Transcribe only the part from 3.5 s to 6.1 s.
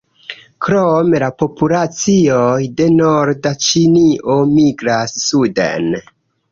Ĉinio migras suden.